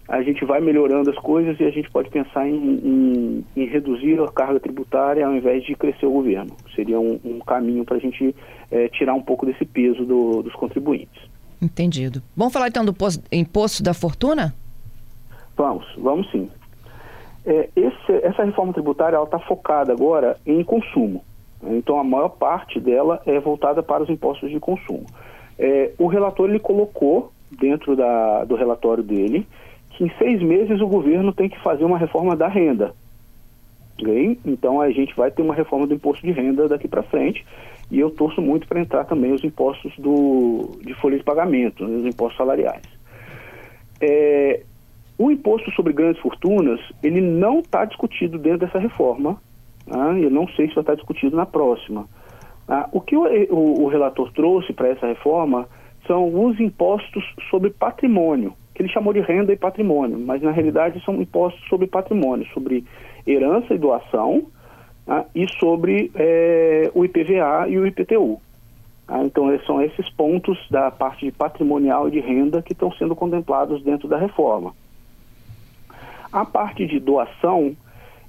a 0.07 0.21
gente 0.21 0.45
vai 0.45 0.61
melhorando 0.61 1.09
as 1.09 1.17
coisas 1.17 1.59
e 1.59 1.65
a 1.65 1.71
gente 1.71 1.91
pode 1.91 2.11
pensar 2.11 2.47
em, 2.47 2.55
em, 2.55 3.45
em 3.57 3.65
reduzir 3.65 4.21
a 4.21 4.29
carga 4.29 4.61
tributária 4.61 5.27
ao 5.27 5.35
invés 5.35 5.65
de 5.65 5.75
crescer 5.75 6.05
o 6.05 6.13
governo. 6.13 6.55
Seria 6.77 7.01
um, 7.01 7.19
um 7.25 7.39
caminho 7.39 7.87
para 7.87 7.97
a 7.97 8.01
gente 8.01 8.37
é, 8.71 8.87
tirar 8.89 9.15
um 9.15 9.23
pouco 9.23 9.47
desse 9.47 9.65
peso 9.65 10.05
do, 10.05 10.43
dos 10.43 10.53
contribuintes. 10.53 11.23
Entendido. 11.63 12.23
Vamos 12.37 12.53
falar 12.53 12.69
então 12.69 12.85
do 12.85 12.95
imposto 13.33 13.83
da 13.83 13.95
fortuna? 13.95 14.55
Vamos, 15.57 15.87
vamos 15.97 16.31
sim. 16.31 16.51
É, 17.45 17.69
esse, 17.75 18.13
essa 18.23 18.45
reforma 18.45 18.73
tributária 18.73 19.21
está 19.23 19.39
focada 19.39 19.93
agora 19.93 20.37
em 20.47 20.63
consumo. 20.63 21.25
Então, 21.63 21.99
a 21.99 22.05
maior 22.05 22.31
parte 22.31 22.81
dela 22.81 23.21
é 23.27 23.39
voltada 23.39 23.83
para 23.83 24.03
os 24.03 24.09
impostos 24.09 24.51
de 24.51 24.59
consumo. 24.59 25.07
É, 25.59 25.93
o 25.99 26.07
relator 26.07 26.49
ele 26.49 26.59
colocou 26.59 27.33
dentro 27.51 27.95
da, 27.95 28.45
do 28.45 28.55
relatório 28.55 29.03
dele 29.03 29.47
que 29.91 30.05
em 30.05 30.11
seis 30.19 30.41
meses 30.41 30.81
o 30.81 30.87
governo 30.87 31.33
tem 31.33 31.49
que 31.49 31.61
fazer 31.63 31.85
uma 31.85 31.99
reforma 31.99 32.35
da 32.35 32.49
renda. 32.49 32.95
Então, 34.47 34.81
a 34.81 34.91
gente 34.91 35.15
vai 35.15 35.31
ter 35.31 35.43
uma 35.43 35.55
reforma 35.55 35.87
do 35.87 35.95
imposto 35.95 36.27
de 36.27 36.33
renda 36.33 36.67
daqui 36.67 36.89
para 36.89 37.03
frente. 37.03 37.45
E 37.91 37.99
eu 37.99 38.11
torço 38.11 38.41
muito 38.41 38.67
para 38.67 38.81
entrar 38.81 39.05
também 39.05 39.33
os 39.33 39.45
impostos 39.45 39.93
do, 39.99 40.79
de 40.83 40.95
folha 40.95 41.19
de 41.19 41.25
pagamento, 41.25 41.87
né, 41.87 41.97
os 41.99 42.07
impostos 42.07 42.39
salariais. 42.39 42.83
É, 44.01 44.63
o 45.21 45.31
imposto 45.31 45.71
sobre 45.73 45.93
grandes 45.93 46.19
fortunas, 46.23 46.81
ele 47.03 47.21
não 47.21 47.59
está 47.59 47.85
discutido 47.85 48.39
dentro 48.39 48.61
dessa 48.61 48.79
reforma. 48.79 49.37
Tá? 49.87 50.19
Eu 50.19 50.31
não 50.31 50.49
sei 50.49 50.67
se 50.67 50.75
vai 50.75 50.81
estar 50.81 50.95
discutido 50.95 51.37
na 51.37 51.45
próxima. 51.45 52.07
Tá? 52.67 52.89
O 52.91 53.03
que 53.03 53.15
o, 53.15 53.25
o, 53.51 53.83
o 53.83 53.89
relator 53.89 54.33
trouxe 54.33 54.73
para 54.73 54.89
essa 54.89 55.07
reforma 55.07 55.69
são 56.07 56.47
os 56.47 56.59
impostos 56.59 57.23
sobre 57.51 57.69
patrimônio, 57.69 58.55
que 58.75 58.81
ele 58.81 58.89
chamou 58.89 59.13
de 59.13 59.21
renda 59.21 59.53
e 59.53 59.59
patrimônio, 59.59 60.19
mas 60.19 60.41
na 60.41 60.53
realidade 60.53 61.05
são 61.05 61.21
impostos 61.21 61.63
sobre 61.69 61.87
patrimônio, 61.87 62.47
sobre 62.55 62.83
herança 63.27 63.75
e 63.75 63.79
doação, 63.79 64.47
ah, 65.07 65.27
e 65.35 65.47
sobre 65.59 66.11
é, 66.15 66.91
o 66.95 67.05
IPVA 67.05 67.69
e 67.69 67.79
o 67.79 67.87
IPTU. 67.87 68.41
Ah, 69.07 69.23
então, 69.23 69.55
são 69.67 69.83
esses 69.83 70.09
pontos 70.15 70.59
da 70.71 70.91
parte 70.91 71.27
de 71.27 71.33
patrimonial 71.33 72.09
e 72.09 72.13
de 72.13 72.21
renda 72.21 72.63
que 72.63 72.73
estão 72.73 72.91
sendo 72.93 73.15
contemplados 73.15 73.83
dentro 73.83 74.09
da 74.09 74.17
reforma. 74.17 74.73
A 76.33 76.45
parte 76.45 76.87
de 76.87 77.01
doação, 77.01 77.77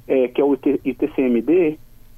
é, 0.07 0.27
que 0.27 0.41
é 0.41 0.43
o 0.43 0.53
ITCMD, 0.53 1.77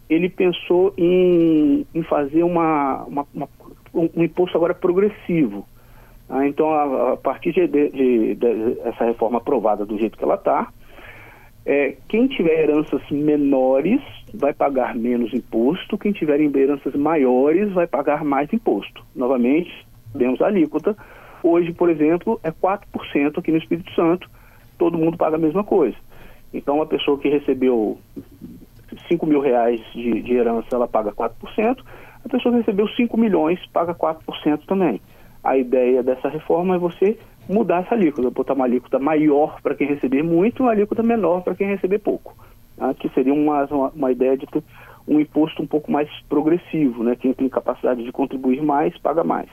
ele 0.09 0.29
pensou 0.29 0.93
em, 0.97 1.85
em 1.93 2.03
fazer 2.03 2.43
uma, 2.43 3.03
uma, 3.03 3.27
uma, 3.33 3.49
um 3.93 4.23
imposto 4.23 4.57
agora 4.57 4.73
progressivo. 4.73 5.65
Ah, 6.29 6.47
então, 6.47 6.71
a, 6.71 7.13
a 7.13 7.17
partir 7.17 7.51
de, 7.51 7.67
de, 7.67 8.35
de, 8.35 8.79
essa 8.85 9.05
reforma 9.05 9.37
aprovada 9.37 9.85
do 9.85 9.97
jeito 9.97 10.17
que 10.17 10.23
ela 10.23 10.35
está, 10.35 10.71
é, 11.65 11.95
quem 12.07 12.27
tiver 12.27 12.63
heranças 12.63 13.01
menores 13.09 14.01
vai 14.33 14.53
pagar 14.53 14.95
menos 14.95 15.33
imposto, 15.33 15.97
quem 15.97 16.11
tiver 16.11 16.41
heranças 16.41 16.93
maiores 16.95 17.71
vai 17.71 17.87
pagar 17.87 18.23
mais 18.23 18.51
imposto. 18.51 19.03
Novamente, 19.15 19.71
temos 20.17 20.41
a 20.41 20.47
alíquota. 20.47 20.95
Hoje, 21.41 21.71
por 21.73 21.89
exemplo, 21.89 22.39
é 22.43 22.51
4% 22.51 23.37
aqui 23.37 23.51
no 23.51 23.57
Espírito 23.57 23.91
Santo, 23.93 24.29
todo 24.83 24.97
mundo 24.97 25.17
paga 25.17 25.37
a 25.37 25.39
mesma 25.39 25.63
coisa. 25.63 25.95
Então, 26.53 26.75
uma 26.75 26.85
pessoa 26.85 27.17
que 27.17 27.29
recebeu 27.29 27.97
5 29.07 29.25
mil 29.25 29.39
reais 29.39 29.79
de, 29.93 30.21
de 30.21 30.33
herança, 30.33 30.67
ela 30.73 30.87
paga 30.87 31.11
4%, 31.11 31.31
a 32.25 32.29
pessoa 32.29 32.53
que 32.53 32.59
recebeu 32.59 32.87
5 32.89 33.17
milhões 33.17 33.59
paga 33.67 33.95
4% 33.95 34.65
também. 34.67 35.01
A 35.41 35.57
ideia 35.57 36.03
dessa 36.03 36.27
reforma 36.27 36.75
é 36.75 36.77
você 36.77 37.17
mudar 37.49 37.83
essa 37.83 37.95
alíquota, 37.95 38.29
botar 38.29 38.53
uma 38.53 38.65
alíquota 38.65 38.99
maior 38.99 39.61
para 39.61 39.75
quem 39.75 39.87
receber 39.87 40.21
muito 40.21 40.61
e 40.61 40.63
uma 40.63 40.71
alíquota 40.71 41.01
menor 41.01 41.41
para 41.41 41.55
quem 41.55 41.67
receber 41.67 41.99
pouco. 41.99 42.35
Tá? 42.77 42.93
Que 42.93 43.09
seria 43.09 43.33
uma, 43.33 43.65
uma, 43.93 44.11
ideia 44.11 44.37
de 44.37 44.45
ter 44.47 44.63
um 45.07 45.19
imposto 45.19 45.61
um 45.61 45.67
pouco 45.67 45.91
mais 45.91 46.09
progressivo, 46.29 47.03
né? 47.03 47.15
Quem 47.15 47.33
tem 47.33 47.49
capacidade 47.49 48.03
de 48.03 48.11
contribuir 48.11 48.61
mais, 48.61 48.97
paga 48.97 49.23
mais. 49.23 49.49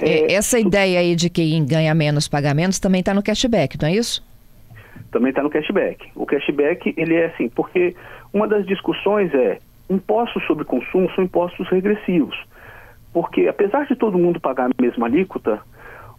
É, 0.00 0.34
essa 0.34 0.58
ideia 0.58 1.00
aí 1.00 1.14
de 1.14 1.30
quem 1.30 1.64
ganha 1.64 1.94
menos 1.94 2.28
pagamentos 2.28 2.78
também 2.78 3.00
está 3.00 3.14
no 3.14 3.22
cashback, 3.22 3.80
não 3.80 3.88
é 3.88 3.94
isso? 3.94 4.24
Também 5.10 5.30
está 5.30 5.42
no 5.42 5.50
cashback. 5.50 6.10
O 6.14 6.26
cashback, 6.26 6.94
ele 6.96 7.14
é 7.14 7.26
assim, 7.26 7.48
porque 7.48 7.94
uma 8.32 8.46
das 8.46 8.66
discussões 8.66 9.32
é 9.34 9.58
impostos 9.88 10.44
sobre 10.46 10.64
consumo 10.64 11.10
são 11.14 11.24
impostos 11.24 11.68
regressivos. 11.68 12.36
Porque 13.12 13.48
apesar 13.48 13.86
de 13.86 13.96
todo 13.96 14.18
mundo 14.18 14.40
pagar 14.40 14.66
a 14.66 14.82
mesma 14.82 15.06
alíquota, 15.06 15.60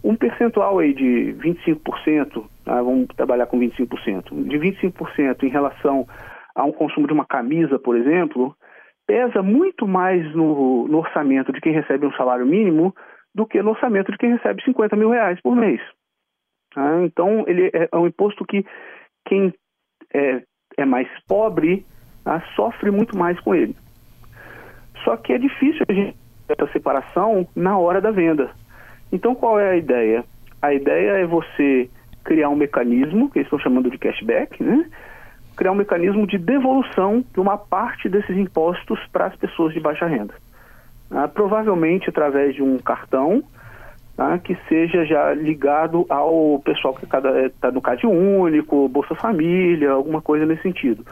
um 0.02 0.16
percentual 0.16 0.78
aí 0.78 0.94
de 0.94 1.34
25%, 1.38 2.44
tá? 2.64 2.82
vamos 2.82 3.06
trabalhar 3.16 3.46
com 3.46 3.58
25%, 3.58 4.48
de 4.48 4.58
25% 4.58 5.42
em 5.42 5.48
relação 5.48 6.06
a 6.54 6.64
um 6.64 6.72
consumo 6.72 7.06
de 7.06 7.12
uma 7.12 7.24
camisa, 7.24 7.78
por 7.78 7.96
exemplo, 7.96 8.54
pesa 9.06 9.42
muito 9.42 9.86
mais 9.86 10.34
no, 10.34 10.88
no, 10.88 10.98
orçamento 10.98 11.52
de 11.52 11.60
quem 11.60 11.72
recebe 11.72 12.06
um 12.06 12.12
salário 12.12 12.44
mínimo 12.44 12.94
do 13.38 13.46
que 13.46 13.62
no 13.62 13.70
orçamento 13.70 14.10
de 14.10 14.18
quem 14.18 14.32
recebe 14.32 14.60
50 14.64 14.96
mil 14.96 15.10
reais 15.10 15.40
por 15.40 15.54
mês. 15.54 15.80
Tá? 16.74 17.02
Então, 17.04 17.44
ele 17.46 17.70
é, 17.72 17.88
é, 17.90 17.96
um 17.96 18.08
imposto 18.08 18.44
que 18.44 18.66
quem 19.24 19.54
é, 20.12 20.42
é 20.76 20.84
mais 20.84 21.08
pobre 21.28 21.86
tá? 22.24 22.42
sofre 22.56 22.90
muito 22.90 23.16
mais 23.16 23.38
com 23.40 23.54
ele. 23.54 23.76
Só 25.04 25.16
que 25.16 25.32
é 25.32 25.38
difícil 25.38 25.86
a 25.88 25.92
gente 25.92 26.16
essa 26.48 26.66
separação 26.72 27.46
na 27.54 27.78
hora 27.78 28.00
da 28.00 28.10
venda. 28.10 28.50
Então, 29.12 29.34
qual 29.34 29.60
é 29.60 29.70
a 29.70 29.76
ideia? 29.76 30.24
A 30.60 30.72
ideia 30.74 31.18
é 31.18 31.26
você 31.26 31.88
criar 32.24 32.48
um 32.48 32.56
mecanismo, 32.56 33.30
que 33.30 33.38
eles 33.38 33.46
estão 33.46 33.58
chamando 33.58 33.90
de 33.90 33.98
cashback, 33.98 34.62
né? 34.62 34.90
criar 35.56 35.72
um 35.72 35.76
mecanismo 35.76 36.26
de 36.26 36.38
devolução 36.38 37.24
de 37.32 37.38
uma 37.38 37.58
parte 37.58 38.08
desses 38.08 38.36
impostos 38.36 38.98
para 39.12 39.26
as 39.26 39.36
pessoas 39.36 39.74
de 39.74 39.80
baixa 39.80 40.06
renda. 40.06 40.34
Ah, 41.10 41.26
provavelmente 41.26 42.08
através 42.08 42.54
de 42.54 42.62
um 42.62 42.78
cartão 42.78 43.42
tá? 44.18 44.36
que 44.38 44.56
seja 44.68 45.04
já 45.06 45.32
ligado 45.32 46.04
ao 46.08 46.60
pessoal 46.64 46.92
que 46.92 47.04
está 47.04 47.70
no 47.70 47.80
CAD 47.80 48.06
único, 48.06 48.88
Bolsa 48.88 49.14
Família, 49.14 49.92
alguma 49.92 50.20
coisa 50.20 50.44
nesse 50.44 50.62
sentido. 50.62 51.04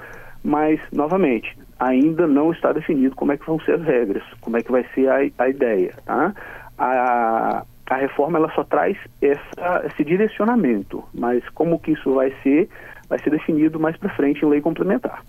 Mas, 0.45 0.81
novamente, 0.93 1.57
ainda 1.79 2.27
não 2.27 2.53
está 2.53 2.73
definido 2.73 3.15
como 3.15 3.33
é 3.33 3.37
que 3.37 3.47
vão 3.47 3.61
ser 3.61 3.75
as 3.75 3.83
regras, 3.83 4.23
como 4.41 4.57
é 4.57 4.63
que 4.63 4.71
vai 4.71 4.85
ser 4.95 5.09
a, 5.09 5.17
a 5.39 5.49
ideia. 5.49 5.95
Tá? 6.05 6.35
A, 6.77 7.65
a 7.89 7.97
reforma 7.97 8.39
ela 8.39 8.51
só 8.55 8.65
traz 8.65 8.99
essa, 9.23 9.87
esse 9.87 10.05
direcionamento, 10.05 11.03
mas 11.15 11.49
como 11.51 11.79
que 11.79 11.93
isso 11.93 12.13
vai 12.15 12.35
ser, 12.43 12.69
vai 13.09 13.19
ser 13.21 13.31
definido 13.31 13.79
mais 13.79 13.97
para 13.97 14.11
frente 14.11 14.45
em 14.45 14.49
lei 14.49 14.61
complementar. 14.61 15.23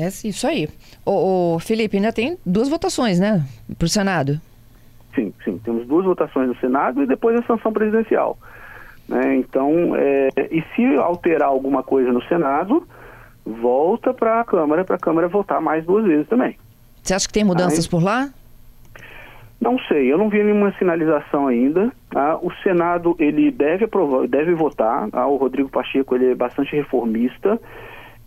É 0.00 0.06
isso 0.06 0.46
aí. 0.46 0.68
O, 1.04 1.58
Felipe, 1.60 1.96
ainda 1.96 2.12
tem 2.12 2.38
duas 2.44 2.68
votações, 2.68 3.18
né, 3.18 3.44
para 3.76 3.86
o 3.86 3.88
Senado? 3.88 4.40
Sim, 5.14 5.32
sim. 5.44 5.58
Temos 5.64 5.86
duas 5.86 6.04
votações 6.04 6.48
no 6.48 6.56
Senado 6.56 7.02
e 7.02 7.06
depois 7.06 7.36
a 7.36 7.42
sanção 7.42 7.72
presidencial. 7.72 8.38
Né? 9.08 9.36
Então, 9.36 9.94
é, 9.96 10.28
e 10.50 10.62
se 10.74 10.96
alterar 10.96 11.48
alguma 11.48 11.82
coisa 11.82 12.12
no 12.12 12.22
Senado, 12.24 12.86
volta 13.44 14.12
para 14.12 14.40
a 14.40 14.44
Câmara, 14.44 14.84
para 14.84 14.96
a 14.96 14.98
Câmara 14.98 15.26
votar 15.26 15.60
mais 15.60 15.84
duas 15.84 16.04
vezes 16.04 16.28
também. 16.28 16.56
Você 17.02 17.14
acha 17.14 17.26
que 17.26 17.32
tem 17.32 17.44
mudanças 17.44 17.84
Aí, 17.84 17.90
por 17.90 18.02
lá? 18.02 18.28
Não 19.60 19.76
sei, 19.88 20.12
eu 20.12 20.18
não 20.18 20.28
vi 20.28 20.42
nenhuma 20.42 20.72
sinalização 20.78 21.48
ainda. 21.48 21.90
Tá? 22.10 22.36
O 22.36 22.52
Senado 22.62 23.16
ele 23.18 23.50
deve 23.50 23.86
aprovar, 23.86 24.28
deve 24.28 24.54
votar. 24.54 25.10
Tá? 25.10 25.26
O 25.26 25.36
Rodrigo 25.36 25.68
Pacheco 25.68 26.14
ele 26.14 26.32
é 26.32 26.34
bastante 26.34 26.76
reformista 26.76 27.58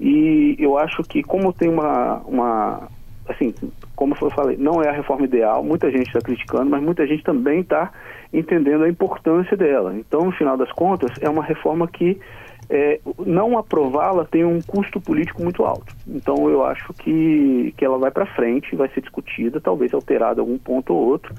e 0.02 0.56
eu 0.58 0.80
acho 0.80 1.04
que 1.04 1.22
como 1.22 1.54
tem 1.54 1.70
uma, 1.70 2.18
uma 2.26 2.88
assim, 3.30 3.54
como 3.96 4.18
eu 4.20 4.32
falei, 4.32 4.58
não 4.58 4.82
é 4.82 4.90
a 4.90 4.92
reforma 4.92 5.26
ideal. 5.26 5.64
Muita 5.64 5.92
gente 5.92 6.08
está 6.08 6.20
criticando, 6.20 6.70
mas 6.70 6.82
muita 6.82 7.06
gente 7.06 7.24
também 7.24 7.62
está 7.62 7.92
entendendo 8.34 8.84
a 8.84 8.90
importância 8.90 9.56
dela. 9.56 9.96
Então, 9.96 10.26
no 10.26 10.32
final 10.32 10.58
das 10.58 10.72
contas, 10.72 11.12
é 11.22 11.30
uma 11.30 11.44
reforma 11.44 11.88
que 11.88 12.20
é, 12.68 13.00
não 13.26 13.58
aprová-la 13.58 14.26
tem 14.26 14.46
um 14.46 14.62
custo 14.62 15.00
político 15.00 15.44
muito 15.44 15.64
alto. 15.64 15.94
Então 16.08 16.50
eu 16.50 16.66
acho 16.66 16.94
que, 16.94 17.74
que 17.78 17.84
ela 17.84 17.98
vai 17.98 18.10
para 18.10 18.26
frente, 18.26 18.76
vai 18.76 18.88
ser 18.90 19.02
discutida, 19.02 19.60
talvez 19.60 19.94
alterada 19.94 20.40
algum 20.42 20.58
ponto 20.58 20.94
ou 20.94 21.10
outro. 21.10 21.36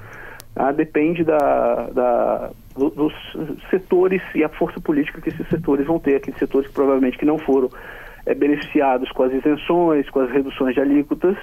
Ah, 0.55 0.71
depende 0.71 1.23
da, 1.23 1.89
da, 1.91 2.51
dos 2.75 3.13
setores 3.71 4.21
e 4.35 4.43
a 4.43 4.49
força 4.49 4.79
política 4.79 5.19
que 5.19 5.29
esses 5.29 5.49
setores 5.49 5.87
vão 5.87 5.97
ter, 5.97 6.17
aqueles 6.17 6.37
setores 6.37 6.67
que 6.67 6.73
provavelmente 6.75 7.17
que 7.17 7.25
não 7.25 7.39
foram 7.39 7.69
é, 8.25 8.33
beneficiados 8.33 9.11
com 9.11 9.23
as 9.23 9.33
isenções, 9.33 10.09
com 10.09 10.19
as 10.19 10.31
reduções 10.31 10.73
de 10.73 10.81
alíquotas, 10.81 11.37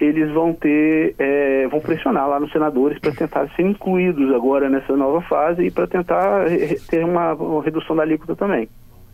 eles 0.00 0.30
vão 0.32 0.52
ter, 0.52 1.14
é, 1.18 1.68
vão 1.68 1.80
pressionar 1.80 2.28
lá 2.28 2.40
nos 2.40 2.50
senadores 2.50 2.98
para 2.98 3.12
tentar 3.12 3.48
ser 3.54 3.62
incluídos 3.62 4.34
agora 4.34 4.68
nessa 4.68 4.96
nova 4.96 5.20
fase 5.22 5.62
e 5.64 5.70
para 5.70 5.86
tentar 5.86 6.46
ter 6.88 7.04
uma, 7.04 7.62
redução 7.62 7.94
da 7.94 8.02
alíquota 8.02 8.34
também. 8.34 8.68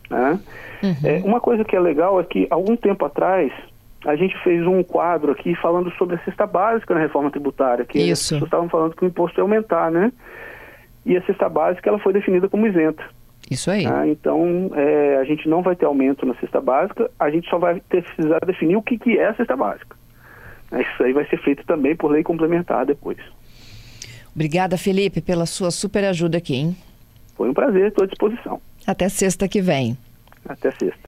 Né? 0.09 0.39
Uhum. 0.83 0.95
É, 1.03 1.21
uma 1.23 1.39
coisa 1.39 1.63
que 1.63 1.75
é 1.75 1.79
legal 1.79 2.19
é 2.19 2.23
que, 2.23 2.47
algum 2.49 2.75
tempo 2.75 3.05
atrás, 3.05 3.51
a 4.05 4.15
gente 4.15 4.35
fez 4.43 4.65
um 4.65 4.83
quadro 4.83 5.31
aqui 5.31 5.55
falando 5.55 5.91
sobre 5.91 6.15
a 6.15 6.19
cesta 6.19 6.47
básica 6.47 6.93
na 6.93 6.99
reforma 6.99 7.29
tributária, 7.29 7.85
que 7.85 7.99
Isso. 7.99 8.11
as 8.11 8.29
pessoas 8.29 8.47
estavam 8.47 8.69
falando 8.69 8.95
que 8.95 9.05
o 9.05 9.07
imposto 9.07 9.39
ia 9.39 9.43
aumentar, 9.43 9.91
né? 9.91 10.11
E 11.05 11.15
a 11.15 11.21
cesta 11.23 11.47
básica 11.47 11.89
ela 11.89 11.99
foi 11.99 12.13
definida 12.13 12.49
como 12.49 12.65
isenta. 12.65 13.03
Isso 13.51 13.69
aí. 13.69 13.85
Ah, 13.85 14.07
então, 14.07 14.71
é, 14.73 15.17
a 15.17 15.25
gente 15.25 15.49
não 15.49 15.61
vai 15.61 15.75
ter 15.75 15.85
aumento 15.85 16.25
na 16.25 16.33
cesta 16.35 16.61
básica, 16.61 17.11
a 17.19 17.29
gente 17.29 17.49
só 17.49 17.57
vai 17.59 17.81
ter, 17.89 18.01
precisar 18.01 18.39
definir 18.45 18.77
o 18.77 18.81
que, 18.81 18.97
que 18.97 19.17
é 19.17 19.27
a 19.27 19.35
cesta 19.35 19.57
básica. 19.57 19.97
Isso 20.71 21.03
aí 21.03 21.11
vai 21.11 21.25
ser 21.27 21.37
feito 21.43 21.65
também 21.65 21.93
por 21.93 22.09
lei 22.09 22.23
complementar 22.23 22.85
depois. 22.85 23.17
Obrigada, 24.33 24.77
Felipe, 24.77 25.19
pela 25.19 25.45
sua 25.45 25.69
super 25.69 26.05
ajuda 26.05 26.37
aqui, 26.37 26.55
hein? 26.55 26.77
Foi 27.35 27.49
um 27.49 27.53
prazer, 27.53 27.87
estou 27.87 28.05
à 28.05 28.07
disposição. 28.07 28.61
Até 28.87 29.09
sexta 29.09 29.49
que 29.49 29.61
vem. 29.61 29.97
Até 30.47 30.71
sexta. 30.71 30.99